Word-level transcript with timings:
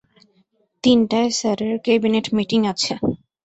তিনটায় 0.83 1.29
স্যারের 1.39 1.73
cabinet 1.85 2.25
meeting 2.35 2.61
আছে। 2.71 2.93